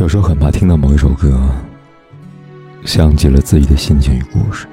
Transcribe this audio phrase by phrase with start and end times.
[0.00, 1.38] 有时候很怕听到某一首歌，
[2.86, 4.66] 像极了自己的心情与故事，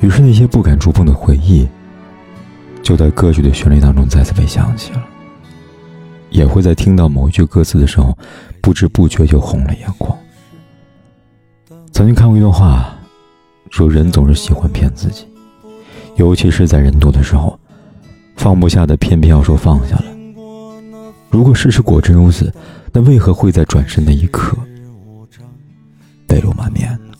[0.00, 1.68] 于是那些不敢触碰的回忆，
[2.82, 5.04] 就在歌曲的旋律当中再次被想起了。
[6.30, 8.16] 也会在听到某一句歌词的时候，
[8.62, 10.18] 不知不觉就红了眼眶。
[11.92, 12.88] 曾经看过一段话，
[13.68, 15.26] 说人总是喜欢骗自己，
[16.16, 17.60] 尤其是在人多的时候，
[18.36, 20.13] 放不下的偏偏要说放下了。
[21.34, 22.54] 如果事实果真如此。
[22.92, 24.56] 那为何会在转身那一刻
[26.28, 27.16] 泪流满面呢？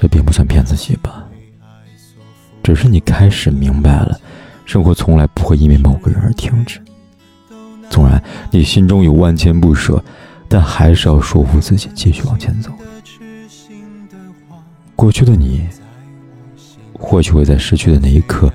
[0.00, 1.26] 这并不算骗自己吧，
[2.62, 4.18] 只是你开始明白了，
[4.64, 6.80] 生活从来不会因为某个人而停止。
[7.90, 10.02] 纵然你心中有万千不舍，
[10.48, 12.70] 但还是要说服自己继续往前走。
[14.96, 15.68] 过去的你，
[16.94, 18.50] 或许会在失去的那一刻，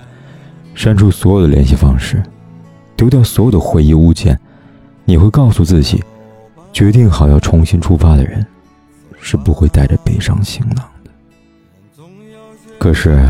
[0.73, 2.23] 删除所有的联系方式，
[2.99, 4.37] 丢掉所有的回忆物件。
[5.05, 6.03] 你会告诉自己，
[6.73, 8.45] 决定好要重新出发的人，
[9.21, 12.03] 是不会带着悲伤行囊的。
[12.77, 13.25] 可是，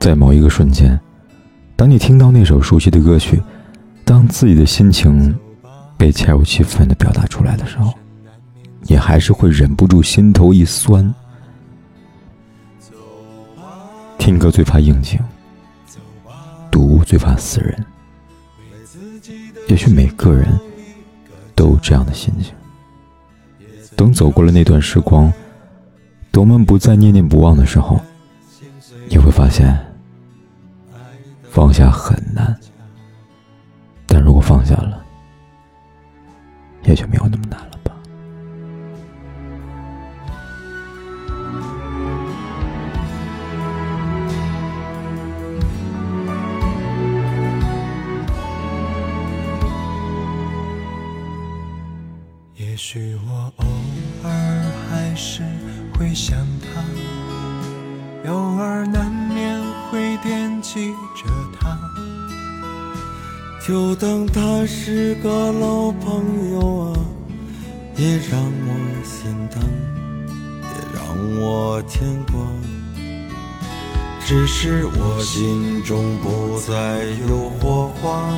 [0.00, 0.98] 在某一个瞬间，
[1.76, 3.38] 当你听到那首熟悉的歌曲，
[4.02, 5.38] 当自己的心情
[5.98, 7.92] 被恰如其分的表达出来的时候，
[8.80, 11.14] 你还是会忍不住心头一酸。
[14.16, 15.20] 听歌最怕应景，
[16.70, 17.84] 读物最怕死人。
[19.68, 20.58] 也许每个人
[21.54, 22.54] 都有这样的心情。
[23.96, 25.32] 等走过了那段时光，
[26.32, 28.00] 等我们不再念念不忘的时候，
[29.08, 29.78] 你会发现，
[31.50, 32.56] 放下很难。
[34.06, 35.04] 但如果放下了，
[36.84, 37.78] 也就没有那么难了。
[52.84, 53.64] 也许我偶
[54.24, 55.42] 尔还是
[55.98, 59.58] 会想他，偶尔难免
[59.88, 61.24] 会惦记着
[61.58, 61.78] 他，
[63.66, 67.00] 就当他是个老朋友啊，
[67.96, 69.62] 也让我心疼，
[70.60, 72.34] 也让我牵挂。
[74.26, 78.28] 只是我心中不再有火花。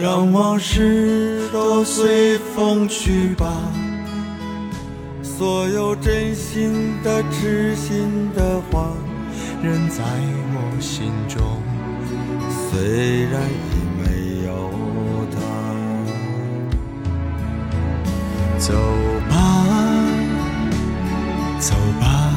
[0.00, 3.52] 让往事都随风去吧，
[5.24, 8.92] 所有真心的、痴心的话，
[9.60, 10.04] 仍在
[10.54, 11.42] 我心中。
[12.70, 14.70] 虽然已没有
[15.34, 15.36] 他，
[18.56, 18.72] 走
[19.28, 19.34] 吧，
[21.58, 22.32] 走吧，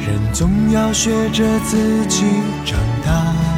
[0.00, 2.24] 人总要学着自己
[2.64, 3.57] 长大。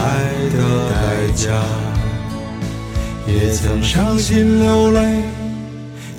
[0.00, 0.04] 爱
[0.50, 1.60] 的代价，
[3.26, 5.22] 也曾伤心流泪，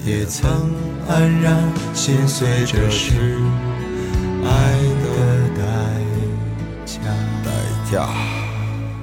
[0.06, 0.52] 也曾
[1.08, 1.64] 黯然
[1.94, 3.14] 心碎，这是
[4.44, 4.50] 爱
[5.02, 5.64] 的代
[6.86, 7.00] 价。
[7.46, 7.50] 代
[7.90, 8.08] 价。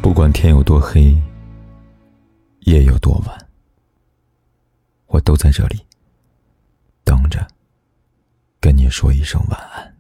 [0.03, 1.17] 不管天有多黑，
[2.61, 3.47] 夜有多晚，
[5.07, 5.81] 我都在这里
[7.03, 7.49] 等着，
[8.61, 9.96] 跟你说一声晚安。